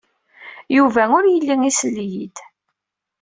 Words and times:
Yuba 0.77 1.03
ur 1.17 1.23
yelli 1.27 1.55
isell-iyi-d. 1.69 2.37